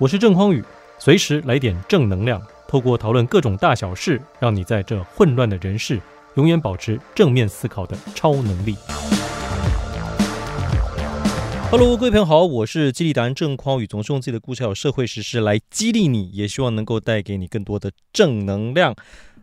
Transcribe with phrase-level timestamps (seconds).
[0.00, 0.64] 我是郑匡宇，
[0.98, 6.00] 随时来点正能量，透过讨论各种大小事，让你在这混乱的人世，
[6.36, 8.76] 永远保持正面思考的超能力。
[11.70, 18.96] Hello，各位朋友好，我是激励达人郑匡宇，总是用自己的故事还有社会时事来激励你，也希望能够带给你更多的正能量。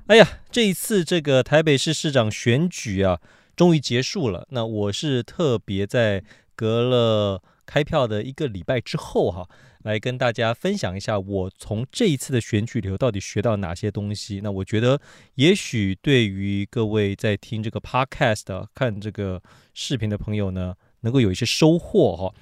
[0.08, 3.20] 哎呀，这一次这个台北市市长选举啊，
[3.56, 4.48] 终于结束了。
[4.50, 6.24] 那我是特别在
[6.56, 9.48] 隔了开票的一个礼拜之后哈。
[9.84, 14.42] 来跟大家分享一下，我从这一次的选举里头到底学到哪些东西。
[14.44, 15.00] 那我觉得，
[15.36, 19.42] 也许对于各位在听这个 podcast、看这个
[19.74, 22.34] 视频的朋友呢，能够有一些收获哈。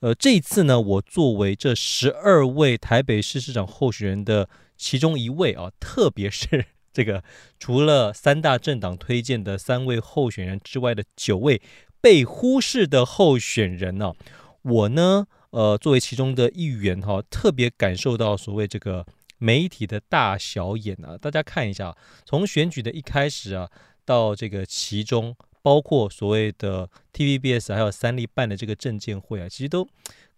[0.00, 7.24] 呃，这一次呢，我作为这十二位台北市市长候选人的其中一位啊，特别是这个
[7.58, 11.62] 除了三大政党推荐的三位候选人之外的九位
[12.00, 14.12] 被忽视的候选人呢，
[14.62, 15.26] 我呢。
[15.52, 19.06] 呃，作为其中的一员哈，特别感受到所谓这个
[19.38, 21.16] 媒体的大小眼啊。
[21.16, 23.70] 大家看一下，从选举的一开始啊，
[24.04, 29.86] 到这个其中，包括所谓的 TVBS 还有三立办的这个政见会啊，其实都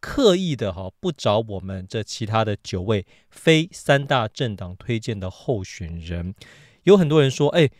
[0.00, 6.34] 刻意的哈不找我们这其他的九位非三大政党推荐的候选人。
[6.82, 7.70] 有很多人说，哎。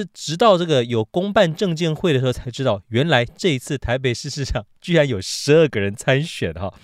[0.00, 6.74] 是直到这个有公办政见会的时候才知道，原来这一次台北市市长居然有十二个人参选哈。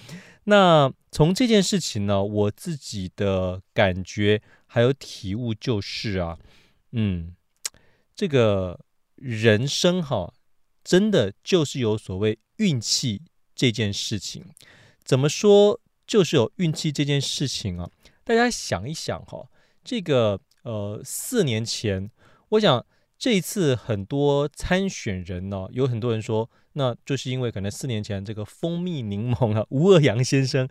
[0.45, 6.39] 那从这件事情呢，我自己的感觉还有体悟就是啊，
[6.93, 7.35] 嗯，
[8.15, 8.81] 这个
[9.17, 10.33] 人生哈，
[10.83, 13.23] 真的就是有所谓运气
[13.55, 14.45] 这件事情。
[15.05, 17.91] 怎么说就是有运气这件事情啊？
[18.25, 19.49] 大家想一想哈，
[19.85, 22.11] 这个呃四年前，
[22.51, 22.87] 我想。
[23.21, 30.67] 这一次很多参选人呢，有很多人说，那就是因为可能四年前这个蜂蜜柠檬啊，吴二阳先生，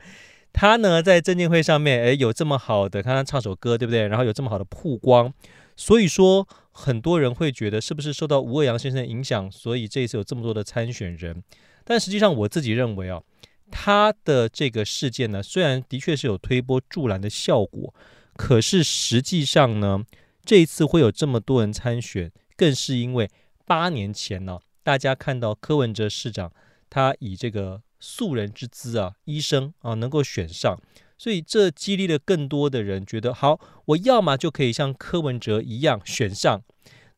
[0.51, 4.07] 他呢在政见会上面，哎，有这么好的，看他唱首歌，对不对？
[4.07, 5.31] 然后有这么好的曝光，
[5.75, 11.43] 所以说很多人会觉得是不是受到吴二阳先生的影响，所以这一次有这么多的参选人。
[11.83, 13.21] 但实际上我自己认为啊，
[13.69, 17.93] 他的这个事件呢，虽然的确是有推波助澜的效果，
[18.35, 20.03] 可是实际上呢。
[20.49, 23.29] 这一次会有这么多人参选，更是因为
[23.67, 26.51] 八年前呢，大家看到柯文哲市长
[26.89, 30.75] 他以这个素人之姿啊，医生啊能够选上，
[31.19, 36.59] 所以这激励了更多的人觉得好，我要么就可以像柯文哲一样选上，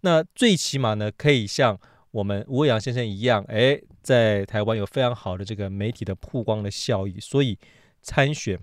[0.01, 1.79] 那最起码呢可以像
[2.11, 7.57] 我们吴伟阳先生一样，哎，在台湾有非常好的这个媒体的曝光的效益，所以
[8.01, 8.59] 参选。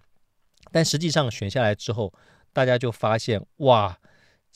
[0.70, 2.12] 但实际上选下来之后，
[2.52, 3.98] 大家就发现哇。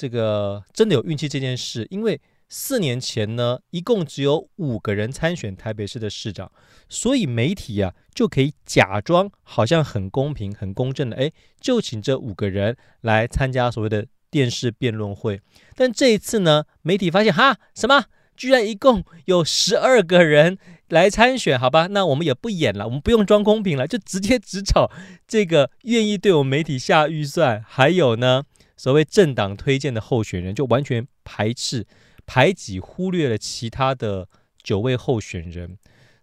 [0.03, 6.51] 这个真的有运气这件事，因为四年前呢，一共只有五个人参选台北市的市长，
[6.89, 11.31] 所以媒体啊就可以假装好像很公平、很公正的，哎，
[11.61, 15.41] 就请这五个人来参加所谓的电视辩论会。
[15.77, 18.07] 但这一次呢，媒体发现哈，什么？
[18.37, 20.59] 居然一共有十二个人
[20.89, 21.87] 来参选，好吧？
[21.87, 24.91] 那我们也不演了，我们不用装公平了，就直接只找
[25.29, 28.43] 这个愿意对我们媒体下预算，还有呢。
[28.83, 31.87] 所谓政党推荐的候选人，就完全排斥、
[32.27, 34.29] 排挤、忽略了其他的
[34.61, 35.79] 九位候选人。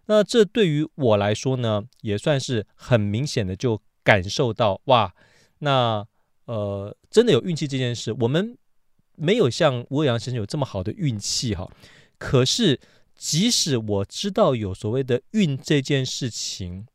[0.08, 5.14] 那这对于我来说呢，也算是很明显的就感受到哇，
[5.60, 6.06] 那
[6.44, 8.14] 呃，真的有运气这件事。
[8.20, 8.58] 我们
[9.16, 11.66] 没有像吴阳先生有这么好的运气哈。
[12.18, 12.78] 可是，
[13.14, 16.86] 即使我知道有所谓的运这件事情，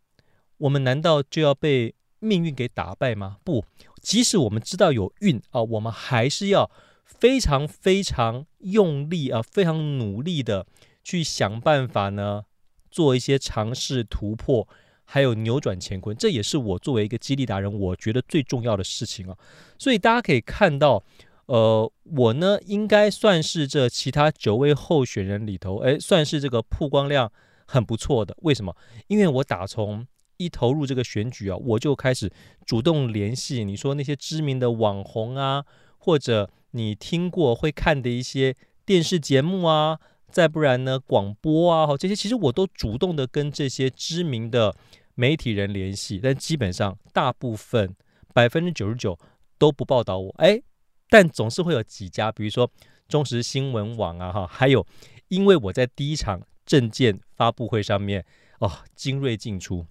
[0.60, 3.38] 我们难道就要被命运给打败吗？
[3.44, 3.64] 不。
[4.02, 6.70] 即使我们知道有运啊，我们还是要
[7.04, 10.68] 非常非常用力啊，非常努力的
[11.04, 12.44] 去想办法呢，
[12.92, 14.68] 做一些尝试突破，
[15.06, 16.16] 还有扭转乾坤。
[16.16, 19.36] 这也是我作为一个激励达人，我觉得最重要的事情啊。
[19.80, 21.04] 所以大家可以看到，
[21.48, 27.32] 呃，我呢应该算是这其他九位候选人里头，哎，算是这个曝光量
[27.66, 28.38] 很不错的。
[28.42, 28.76] 为什么？
[29.08, 30.06] 因为我打从
[30.38, 32.32] 一投入这个选举啊，我就开始
[32.66, 35.66] 主动联系你说那些知名的网红啊，
[35.98, 38.56] 或者你听过会看的一些
[38.86, 40.00] 电视节目啊，
[40.30, 44.76] 再不然呢广播啊，这些其实我都主动的跟这些知名的
[45.16, 47.96] 媒体人联系，但基本上大部分
[48.34, 49.18] 百分之九十九
[49.58, 50.62] 都不报道我，哎，
[51.10, 52.70] 但总是会有几家，比如说
[53.08, 54.86] 中时新闻网啊，哈，还有
[55.30, 58.26] 因为我在第一场政见发布会上面
[58.60, 59.86] 哦精锐进出。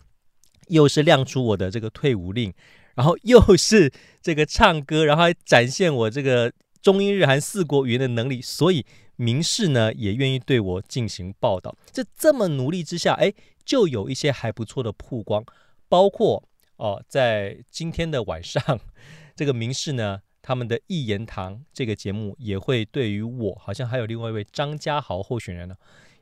[0.68, 2.52] 又是亮出我的这个退伍令，
[2.94, 6.52] 然后又是这个唱歌，然后还展现我这个
[6.82, 8.84] 中英日韩四国语言的能力，所以
[9.16, 11.76] 民视呢也愿意对我进行报道。
[11.92, 13.32] 这这么努力之下，哎，
[13.64, 15.44] 就有一些还不错的曝光，
[15.88, 16.42] 包括
[16.76, 18.80] 哦，在今天的晚上，
[19.36, 25.76] 这个民视呢，他们的一言堂这个节目也会对于我，好像还有另外一位张家豪候选人呢，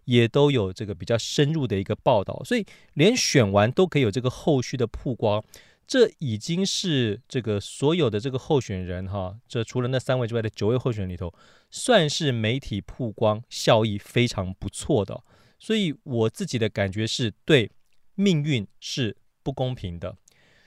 [0.05, 5.45] 也都有这个比较深入的一个报道，所以连选完都可以有这个后续的曝光，
[5.87, 11.33] 这已经是这个所有的这个候选人哈，这除了那三位之外的九位候选人里头，
[11.71, 15.23] 算是媒体曝光效益非常不错的，
[15.59, 17.71] 所以我自己的感觉是对
[18.15, 20.17] 命运是不公平的。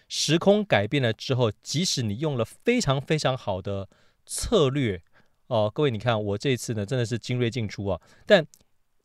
[0.08, 3.90] 时空改变了之后，即使你用了非常非常好的
[4.26, 5.02] 策略，
[5.48, 8.46] 哦、各位，你看我这次呢真的是精锐尽出啊，但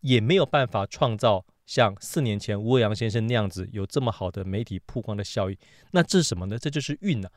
[0.00, 5.58] 也没有办法创造像四年前吴伟阳先生那样子有这么好的媒体曝光的效益。
[5.93, 6.58] 那这是什么呢？
[6.58, 7.31] 这就是运啊！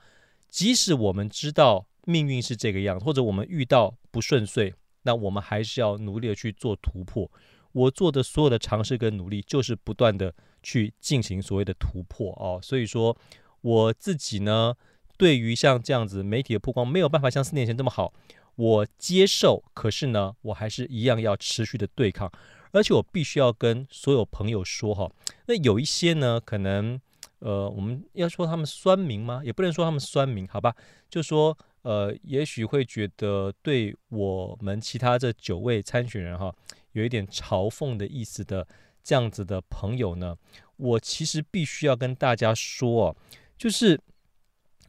[0.49, 4.73] 即使我们知道命运是这个样，或者我们遇到不顺遂，
[5.03, 7.29] 那我们还是要努力的去做突破。
[7.71, 12.59] 我做的所有的尝试跟努力，就是不断的去进行所谓的突破哦。
[12.61, 13.17] 所以说。
[13.63, 14.75] 我自己呢，
[15.17, 18.13] 对于像这样子媒体的曝光没有办法像四年前这么好，
[18.55, 19.63] 我接受。
[19.73, 22.31] 可是呢，我还是一样要持续的对抗，
[22.71, 25.11] 而且我必须要跟所有朋友说哈，
[25.47, 26.99] 那有一些呢，可能
[27.39, 29.41] 呃，我们要说他们酸民吗？
[29.43, 30.75] 也不能说他们酸民，好吧？
[31.09, 36.53] 就说呃，也许会觉得对我们其他这九位参选人哈，
[36.93, 38.67] 有一点嘲讽的意思的
[39.03, 40.37] 这样子的朋友呢，
[40.77, 43.07] 我其实必须要跟大家说。
[43.07, 43.15] 哦
[43.55, 44.01] 就是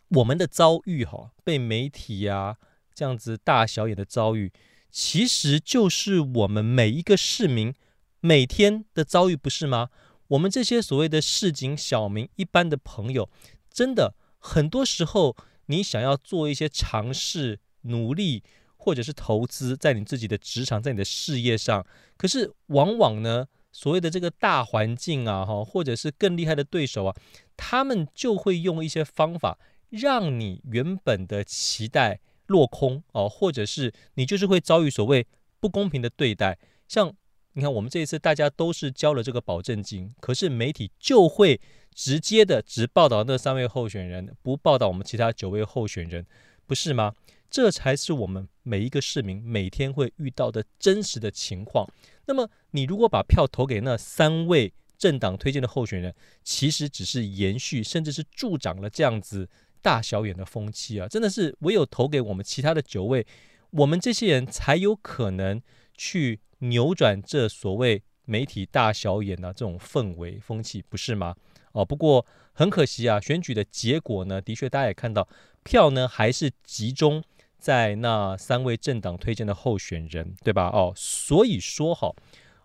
[0.09, 2.57] 我们的遭遇，哈，被媒体呀、啊、
[2.95, 4.53] 这样子大小眼的遭遇，
[4.91, 7.75] 其实就是我们每一个市民
[8.21, 9.91] 每天的遭遇，不是吗？
[10.29, 13.29] 我们这些所谓的市井小民、一般的朋友，
[13.71, 15.37] 真的很多时候，
[15.67, 18.43] 你想要做一些尝试、努力，
[18.77, 21.85] 或者是投资在你自己的职场、在你的事业上，
[22.17, 27.15] 可是往往呢，所谓的这个大环境啊，哈，或者是更厉害的对手啊。
[27.57, 29.59] 他们就会用一些方法，
[29.91, 35.27] 让你原本的期待落空哦，或者是你就是会遭遇所谓
[35.61, 36.59] 不公平的对待。
[36.87, 37.15] 像
[37.55, 41.61] 你看，我们这一次大家都是交了这个保证金，可是媒体就会
[41.95, 46.27] 直接的只报道那三位候选人，不报道我们其他九位候选人，
[46.67, 47.15] 不是吗？
[47.49, 51.89] 这才是我们每一个市民每天会遇到的真实的情况。
[52.27, 56.13] 那么，你如果把票投给那三位，政党推荐的候选人，
[56.43, 59.49] 其实只是延续，甚至是助长了这样子
[59.85, 61.07] 大小眼的风气啊！
[61.07, 63.27] 真的是唯有投给我们其他的九位，
[63.73, 65.61] 我们这些人才有可能
[65.95, 71.37] 去扭转这所谓媒体大小眼的、这种氛围风气，不是吗？
[71.73, 75.29] 哦，不过很可惜啊，选举的结果呢，的确大家也看到，
[75.63, 77.23] 票呢还是集中
[77.59, 80.71] 在那三位政党推荐的候选人，对吧？
[80.73, 82.11] 哦，所以说哈。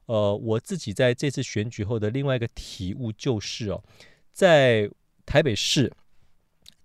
[0.05, 3.83] 呃，我自己在这次选举后的另外一个体悟就是哦，
[4.33, 4.89] 在
[5.23, 5.93] 台北市，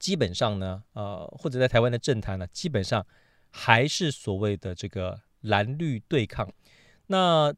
[0.04, 3.06] 基本上呢，呃，或者在台湾的政坛呢，基本上
[3.48, 6.52] 还是所谓的这个蓝绿对抗。
[7.06, 7.54] 那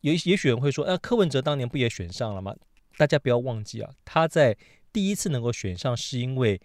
[0.00, 2.56] 也也许人会说，那、柯文哲当年不也选上了吗？
[2.96, 4.56] 大家不要忘记啊，他在
[4.94, 6.58] 第一次能够选上，是因为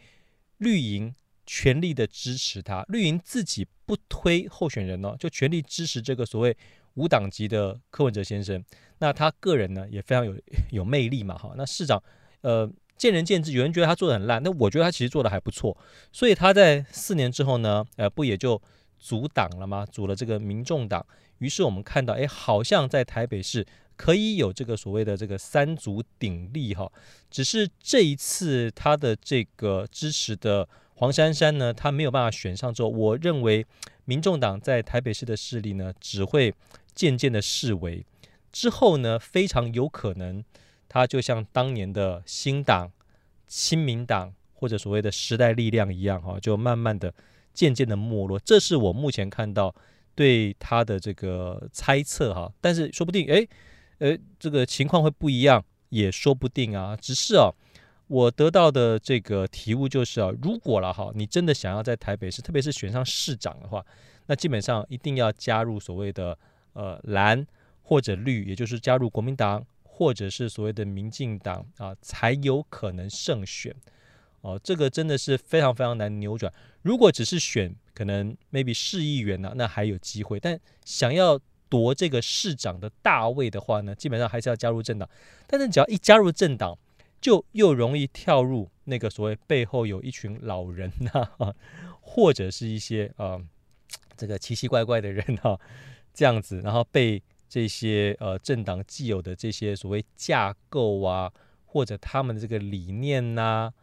[0.59, 1.13] 绿营
[1.45, 6.55] 全力的支持他，绿营自己不推候选人呢、哦，就全力支持这个所谓。
[6.95, 8.61] 无党籍的柯文哲先生，
[8.97, 10.35] 那他个人呢也非常有
[10.71, 11.53] 有魅力嘛，哈。
[11.55, 12.01] 那市长，
[12.41, 12.69] 呃，
[12.99, 15.75] 见仁见智，有人觉得他做的很烂，那我觉得他其实做的还不错。
[16.11, 18.61] 所以他在四年之后呢，呃，不也就
[18.99, 19.83] 组党了吗？
[19.83, 21.03] 组了这个民众党。
[21.39, 23.65] 于是我们看到，哎，好像在台北市
[23.95, 26.91] 可以有这个所谓的这个三足鼎立哈。
[27.31, 33.65] 只是这一次他的这个支持的黄珊珊呢，他没有办法选上之后，我认为。
[34.05, 36.51] 民众党在台北市的势力呢，只会
[36.95, 38.03] 渐渐的式微。
[38.51, 40.43] 之后呢，非常有可能，
[40.89, 42.91] 他就像当年的新党、
[43.47, 47.13] 亲民党或者所谓的时代力量一样，哈，就慢慢的、
[47.53, 48.37] 渐渐的没落。
[48.39, 49.73] 这是我目前看到
[50.15, 52.51] 对他的这个猜测，哈。
[52.59, 53.47] 但是说不定，诶，
[53.99, 56.97] 呃，这个情况会不一样，也说不定啊。
[56.99, 57.49] 只是啊。
[58.09, 63.85] 我得到的这个题目就是啊，如果了哈，你真的想要在台北市，特别是选上市长的话，
[64.25, 66.35] 那基本上一定要加入所谓的
[66.73, 67.45] 呃蓝
[67.83, 69.63] 或者绿，也就是加入国民党
[69.99, 73.75] 或者是所谓的民进党啊，才有可能胜选。
[74.39, 76.49] 哦、这个真的是非常非常难扭转。
[76.83, 80.39] 如果只是选可能 maybe 市议员呢、那还有机会。
[80.39, 81.37] 但想要
[81.67, 85.09] 夺这个市长的大位的话呢，基本上还是要加入政党。
[85.45, 86.79] 但是只要一加入政党，
[87.19, 91.53] 就又容易跳入那个所谓背后有一群老人呐、
[91.99, 93.37] 或者是一些呃
[94.15, 95.59] 这个奇奇怪怪的人哈、啊，
[96.13, 101.31] 这样子，然后被这些呃政党既有的这些所谓架构啊，
[101.65, 103.73] 或者他们的这个理念呐、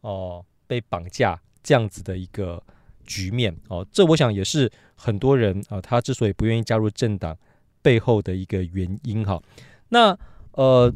[0.00, 2.62] 哦、哦被绑架这样子的一个
[3.04, 7.36] 局面哦，这我想也是很多人啊，他之所以不愿意加入政党
[7.82, 9.42] 背后的一个原因哈。
[9.90, 10.16] 那
[10.52, 10.92] 呃，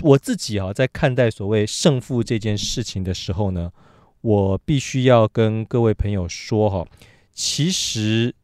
[0.00, 3.72] 我自己啊，在看待所谓胜负这件事情的时候呢，
[4.20, 6.86] 我必须要跟各位朋友说哈，
[7.32, 8.34] 其实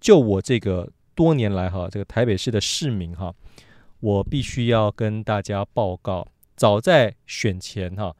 [0.00, 3.34] 就我这个多年来哈，这个台北市的市民哈，
[3.98, 8.14] 我必须要跟大家报告，早在选前哈，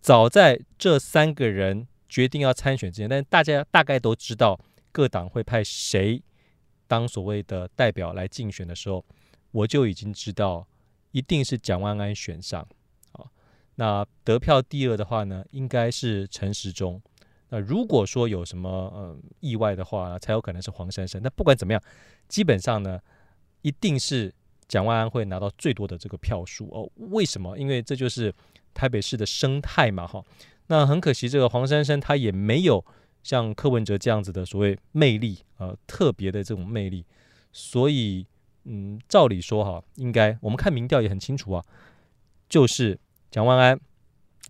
[0.00, 4.58] 早在这三个人决定要参选之前，但大家大概都知道
[4.90, 6.22] 各党会派谁
[6.86, 9.04] 当所谓的代表来竞选的时候。
[9.50, 10.68] 我就已经知道，
[11.10, 12.60] 一定是蒋万安选上，
[13.12, 13.24] 啊，
[13.76, 17.00] 那得票第二的话呢，应该是陈时中。
[17.50, 21.20] 那如果说有什么呃意外的话，才有可能是黄珊珊。
[21.22, 21.82] 那不管怎么样，
[22.28, 23.00] 基本上呢，
[23.62, 24.32] 一定是
[24.66, 26.90] 蒋万安会拿到最多的这个票数哦。
[27.10, 27.58] 为什么？
[27.58, 28.34] 因为这就是
[28.72, 30.24] 台北市的生态嘛，哈。
[30.68, 32.84] 那很可惜，这个黄珊珊她也没有
[33.22, 37.04] 像柯文哲这样子的所谓魅力，呃，特别的这种魅力，
[37.52, 38.26] 所以。
[38.70, 41.64] 嗯，照理说哈，应该我们看民调也很清楚啊，
[42.50, 42.98] 就是
[43.30, 43.80] 蒋万安、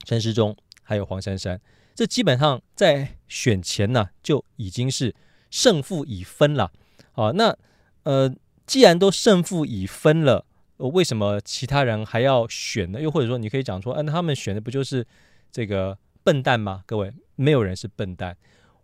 [0.05, 1.61] 陈时中还有黄珊珊，
[1.99, 5.13] 这基本上在选前呢、就已经是
[5.51, 6.71] 胜负已分了。
[7.11, 7.59] 好，那
[8.05, 8.33] 呃，
[8.69, 13.01] 既然都胜负已分了，为什么其他人还要选呢？
[13.01, 15.05] 又或者说，你可以讲说，啊，他们选的不就是
[15.51, 16.85] 这个笨蛋吗？
[16.87, 18.37] 各位，没有人是笨蛋。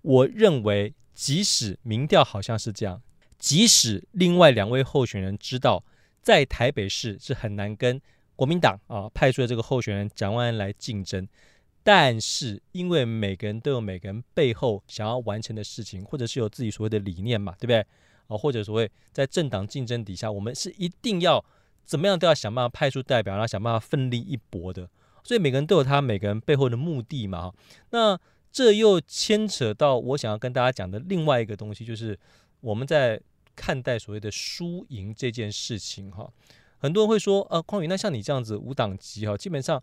[0.02, 3.00] 我认为，即使民调好像是这样。
[3.38, 5.84] 即使另外两位候选人知道
[6.20, 8.00] 在台北市是很难跟
[8.34, 11.28] 国民党啊派出的这个候选人蒋万安来竞争，
[11.84, 17.78] 但是因为每个人都有每个人背后想要完成的事情，或者是有自己所谓的理念嘛，对不对？
[18.26, 21.44] 啊，或者所谓在政党竞争底下，我们是一定要
[21.84, 24.90] 怎么样都要想办法派出代表，然后想办法奋力一搏的。
[25.22, 27.52] 所以每个人都有他每个人背后的目的嘛。
[27.90, 28.18] 那
[28.50, 32.18] 这又牵扯到我想要跟大家讲的另外一个东西，就是
[32.60, 33.20] 我们在。
[33.56, 36.28] 看待所谓的输赢这件事情，哈，
[36.78, 39.80] 很多人会说，呃，匡宇，那像你这样子无党籍，哈，基本上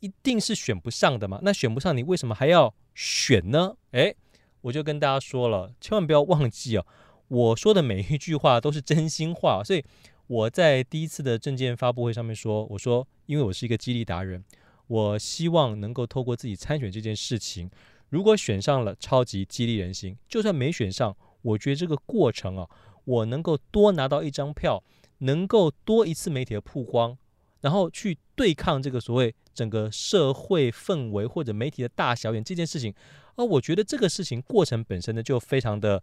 [0.00, 1.40] 一定是选不上的嘛。
[1.42, 3.76] 那选不上，你为什么还要选呢？
[3.92, 4.16] 诶，
[4.62, 6.84] 我就跟大家说了，千万不要忘记啊，
[7.28, 9.62] 我说的每一句话都是真心话。
[9.64, 9.84] 所以
[10.26, 14.44] 我在第一次的证件发布会上面说，我说，因为我是一个激励达人，
[14.86, 17.70] 我希望能够透过自己参选这件事情，
[18.08, 21.16] 如果选上了，超级激励人心；就算没选上。
[21.42, 22.68] 我觉得这个过程啊，
[23.04, 24.82] 我能够多拿到一张票，
[25.18, 27.16] 能够多一次媒体的曝光，
[27.66, 32.94] 然后去对抗这个所谓整个社会氛围或者媒体的大小眼这件事情，
[33.34, 36.00] 啊，我觉得这个事情过程本身呢就非常的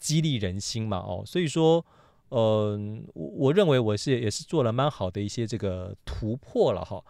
[0.00, 1.86] 激励人心嘛，哦，所以说，
[2.30, 2.76] 呃，
[3.14, 7.00] 我我认为我是也是做了蛮好的一些这个突破了哈，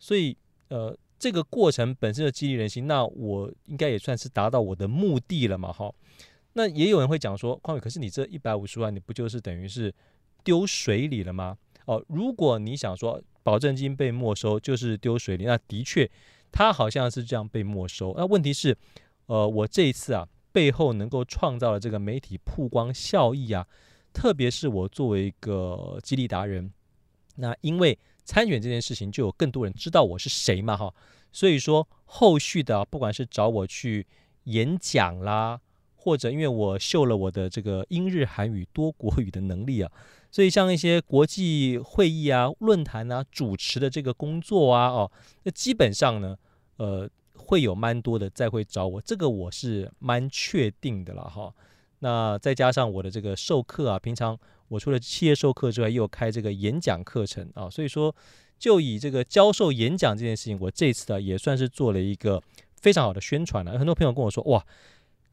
[0.00, 5.94] 所以呃，这个过程本身的激励人心，那我应该也算是达到我的目的了嘛，哈。
[6.54, 9.94] 那也有人会讲说，匡宇，可是你这一百五十万，你不就是等于是
[10.42, 11.56] 丢水里了吗？
[11.86, 16.10] 哦，如果你想说保证金被没收就是丢水里，那的确，
[16.50, 18.14] 他好像是这样被没收。
[18.16, 18.76] 那问题是，
[19.26, 23.66] 呃，我这一次啊，背后能够创造的这个媒体曝光效益啊，
[24.12, 26.72] 特别是我作为一个激励达人，
[27.36, 30.94] 那因为参选这件事情，就有更多人知道我是谁嘛，哈，
[31.32, 34.06] 所以说后续的，不管是找我去
[34.44, 35.60] 演讲啦。
[36.04, 39.90] 或者因为我秀了我的这个英日韩语多国语的能力啊，
[40.30, 45.10] 所以像一些国际会议啊、论坛啊、主持的这个工作啊，哦，
[45.44, 46.36] 那基本上呢，
[46.76, 51.50] 呃，会有蛮多的再会找我，这个我是蛮确定的了哈。
[52.00, 58.14] 那再加上我的这个授课啊，平常我除了企业授课之外，又开这个演讲课程啊，所以说
[58.58, 62.42] 就以这个教授演讲这件事情，我这次啊也算是做了一个
[62.76, 63.72] 非常好的宣传了。
[63.72, 64.62] 有很多朋友跟我说，哇。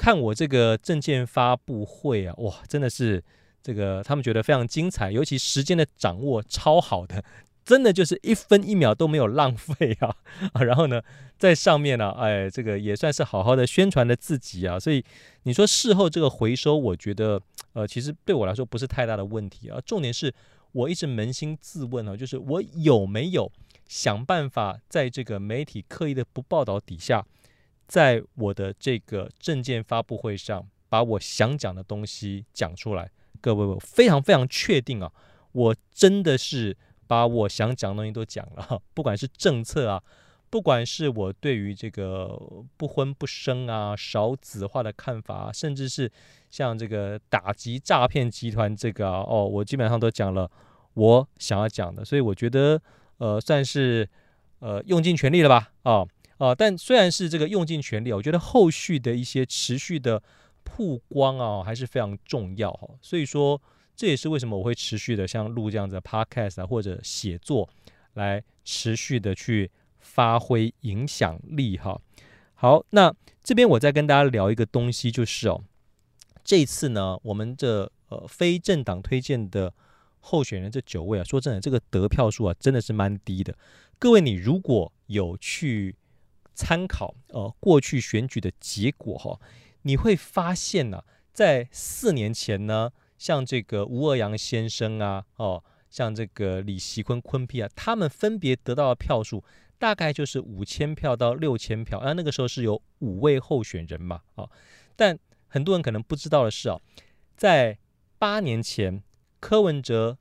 [0.01, 3.23] 看我这个证件发布会啊，哇，真的是
[3.61, 7.23] 这个他们觉得非常精彩，尤其时间的掌握超好的，
[7.63, 10.15] 真的就是一分一秒都没有浪费啊
[10.53, 10.63] 啊！
[10.63, 11.03] 然后呢，
[11.37, 14.79] 在上面呢、啊，哎，这个也算是好好的宣传了自己啊。
[14.79, 15.05] 所以
[15.43, 17.39] 你说事后这个回收，我觉得
[17.73, 19.79] 呃，其实对我来说不是太大的问题啊。
[19.85, 20.33] 重点是
[20.71, 23.51] 我一直扪心自问啊，就是我有没有
[23.87, 27.23] 想办法在这个媒体刻意的不报道底下。
[27.91, 33.11] 在我的这个证件发布会上，把我想讲的东西讲出来。
[33.41, 35.11] 各位，我非常非常确定啊，
[35.51, 38.81] 我真的是把我想讲的东西都讲了。
[38.95, 40.01] 不管是政策啊，
[40.49, 42.39] 不管是我对于这个
[42.77, 46.09] 不婚不生啊、少子化的看法，甚至是
[46.49, 50.49] 像这个打击诈骗集团这个，哦，我基本上都讲了
[50.93, 52.05] 我想要讲的。
[52.05, 52.81] 所以我觉得，
[53.17, 54.07] 呃，算是。
[54.61, 55.71] 呃用尽全力了吧？
[55.81, 56.05] 啊
[56.41, 56.55] 啊！
[56.55, 60.21] 但虽然是这个用尽全力，我觉得后续的一些持续的
[60.63, 62.89] 曝光啊，还是非常重要哈。
[62.99, 63.61] 所以说，
[63.95, 67.69] 这也是为什么我会持续的像录这样子的 podcast 啊，或者写作，
[68.13, 69.69] 来持续的去
[69.99, 72.01] 发挥影响力哈。
[72.55, 75.63] 好，那这边我再跟大家聊一个东西，就是哦，
[76.43, 79.71] 这次呢，我们的呃非政党推荐的
[80.19, 83.55] 候选人这九位啊，说真的，这个得票数啊，真的是蛮低的。
[83.99, 85.95] 各位，你如果有去
[86.53, 89.39] 参考呃过去选举的结果哈，
[89.83, 91.03] 你会发现呢、
[91.33, 99.43] 在四年前呢，像这个吴鄂阳先生啊，哦，像这个李锡坤坤丕啊，他们分别得到的票数。
[99.81, 104.47] 大概就是五千票到六千票，那那个时候是有五位候选人嘛，啊，
[104.95, 105.17] 但
[105.47, 106.79] 很多人可能不知道的是啊，
[107.35, 107.79] 在
[108.19, 109.01] 八年前
[109.39, 110.19] 柯文哲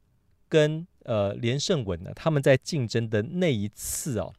[0.49, 4.33] 跟呃连胜文呢，他们在竞争的那一次哦，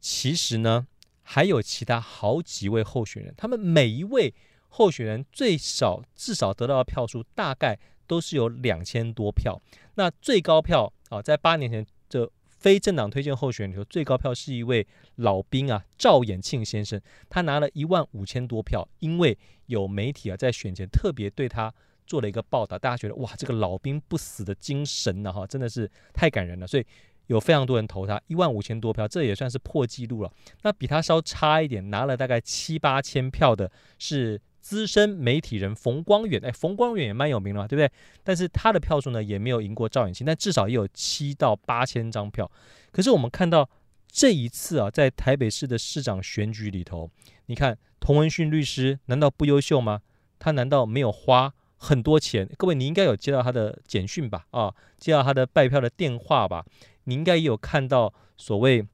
[0.00, 0.86] 其实呢
[1.22, 4.34] 还有其他好几位候选人，他们每一位
[4.68, 9.60] 候选人最少至少得到的票数大概都是有两千多票，
[9.94, 12.30] 那最高票啊，在八年前这。
[12.62, 14.86] 非政党推荐候选人里头最高票是一位
[15.16, 18.88] 老兵啊，赵衍庆先生，他拿了一万五千多票。
[19.00, 19.36] 因为
[19.66, 21.74] 有媒体啊在选前特别对他
[22.06, 26.64] 做了一个报道，大家觉得哇，这个老兵不死的精神呢、哈，真的是太感人了。
[26.64, 26.86] 所以
[27.32, 30.30] 有非常多人投他一万五千多票，这也算是破纪录了。
[30.62, 34.40] 那比他稍差一点，拿了大概七八千票的是。
[34.62, 37.90] 资深媒体人冯光远，哎，冯光远也蛮有名的嘛，对不对？
[38.22, 42.48] 但是他的票数呢，也没有赢过赵衍庆，但至少也有七到八千张票。
[42.92, 43.68] 可是我们看到
[44.06, 47.10] 这一次啊，在台北市的市长选举里头，
[47.46, 50.00] 你看童文训律师难道不优秀吗？
[50.38, 52.48] 他难道没有花很多钱？
[52.56, 54.46] 各位，你应该有接到他的简讯吧？
[54.52, 56.64] 啊，接到他的拜票的电话吧？
[57.04, 58.86] 你应该也有看到所谓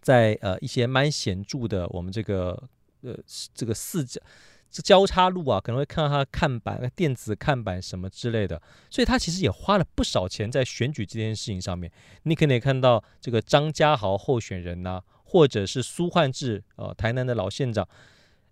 [0.00, 2.62] 在呃一些蛮显著的我们这个
[3.02, 3.18] 呃
[3.52, 4.20] 这个四角。
[4.70, 11.92] 这交叉路啊，可能会看到他的看板、电子看板什么之类的，所以他其实也花了不少钱在选举这件事情上面。
[12.22, 17.86] 你可能也看到这个张家豪候选人呐、或者是苏焕智，呃，台南的老县长，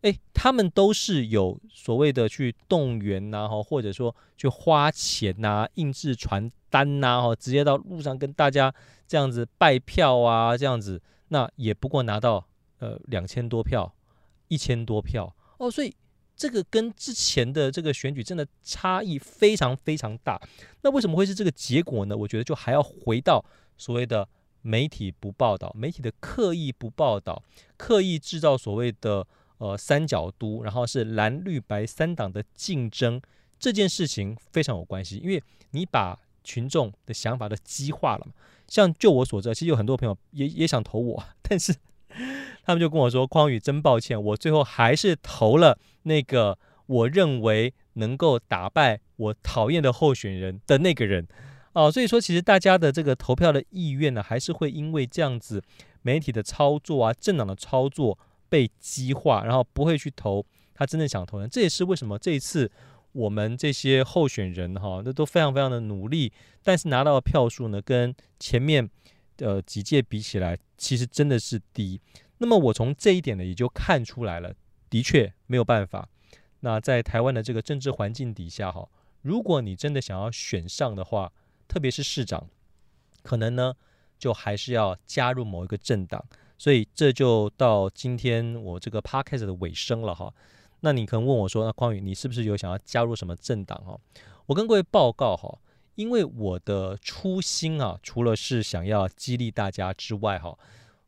[0.03, 8.75] 哎，他们都是有所谓的去动员呐，哈，或者说去花钱呐，印制传单呐，哈，直接到路上跟大家
[9.07, 12.47] 这样子拜票啊，这样子，那也不过拿到
[12.79, 13.95] 呃两千多票、
[14.49, 15.95] 一千多票哦，所以。
[16.37, 20.41] 这个跟之前的这个选举真的差异非常非常大。
[20.81, 22.17] 那为什么会是这个结果呢？
[22.17, 23.45] 我觉得就还要回到
[23.77, 24.27] 所谓的
[24.63, 27.43] 媒体不报道，媒体的刻意不报道，
[27.77, 29.27] 刻意制造所谓的
[29.61, 33.23] 呃三角都，然后是蓝绿白三党的竞争
[33.59, 38.33] 这件事情非常有关系，因为你把群众的想法都激化了嘛。
[38.67, 41.75] 像就我所知，其实有很多朋友也也想投我， 但是。
[42.65, 51.27] 他们就跟我说：“匡宇，真抱歉，我最后还是投了那个我认为能够打败我讨厌的候选人的那个人。”
[51.73, 55.63] 哦，所以说，其实大家的这个投票的意愿呢，还是会因为这样子
[56.03, 58.19] 媒体的操作啊、政党的操作
[58.51, 61.49] 被激化，然后不会去投他真正想投的。
[61.49, 62.71] 这也是为什么这一次
[63.13, 66.31] 我们这些候选人哈，那都非常非常的努力，
[66.63, 68.91] 但是拿到的票数呢，跟前面。
[69.43, 71.99] 呃，几届比起来，其实真的是低。
[72.37, 74.53] 那么我从这一点呢，也就看出来了，
[74.91, 76.11] 的确没有办法。
[76.61, 78.87] 那在台湾的这个政治环境底下，哈，
[79.23, 81.33] 如果你真的想要选上的话，
[81.67, 82.51] 特别是市长，
[83.23, 83.73] 可能呢，
[84.19, 86.23] 就还是要加入某一个政党。
[86.61, 90.31] 所以这就到今天我这个 podcast 的尾声了，哈。
[90.81, 93.83] 那你可能问我说，那匡宇，你是不是有想要加入什么政党？
[93.83, 93.99] 哈，
[94.45, 95.59] 我跟各位报告，哈。
[95.95, 100.55] 因为我的初心啊，除了是想要激励大家之外，哈，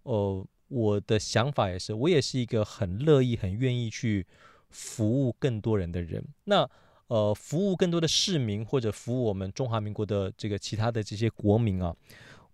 [0.05, 4.27] 呃，我的想法也是，我也是一个很乐意、很愿意去
[4.71, 6.25] 服务更多人的人。
[6.45, 6.67] 那
[7.09, 11.95] 呃，服务更多的市民，或者服务我们中华民国的这个其他的这些国民啊，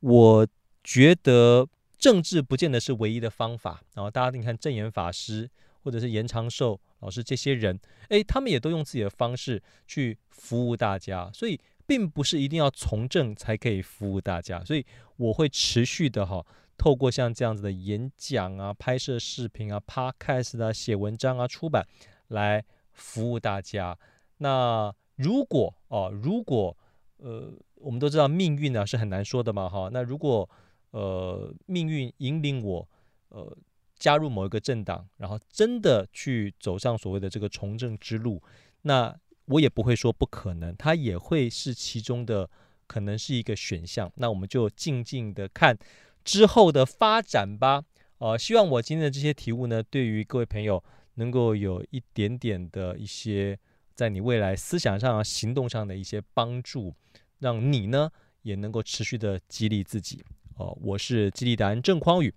[0.00, 0.44] 我
[0.82, 1.64] 觉得
[1.98, 3.82] 政治不见得是唯一的方法。
[3.94, 5.50] 然后大家你看证严法师，
[5.82, 11.60] 或者是延长寿老师这些人，诶，他们也都用自己的方式去服务大家，所以。
[11.88, 14.84] 并不是一定要从政才可以服务大家，所以
[15.16, 16.44] 我会持续的哈，
[16.76, 21.88] 透过像这样子的演讲啊、拍摄视频啊、Podcast 啊、写文章啊、出版
[22.26, 23.98] 来服务大家。
[24.36, 26.76] 那如果哦，如果
[27.16, 29.88] 呃，我们都知道命运呢是很难说的嘛哈。
[29.90, 30.46] 那如果
[30.90, 32.88] 呃命运引领我
[33.28, 33.56] 呃
[33.96, 38.42] 加入某一个政党，然后真的去走上所谓的这个从政之路，
[38.82, 39.18] 那。
[39.50, 42.50] 我也不会说不可能，它也会是其中的
[42.86, 44.12] 可能是一个选项。
[44.16, 45.74] 那我们就静静的看
[46.22, 47.82] 之后的发展吧。
[48.18, 53.58] 呃，希望我今天的这些题目呢，对于各位朋友能够有一点点的一些
[53.94, 56.94] 在你未来思想上、行动上的一些帮助，
[57.38, 58.10] 让你呢
[58.42, 60.22] 也能够持续的激励自己。
[60.58, 62.34] 哦、我是激励达人郑匡宇，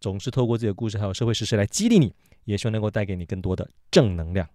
[0.00, 4.48] 总是透过自己的故事还有社会实事来激励你，也希望能够带给你更多的正能量。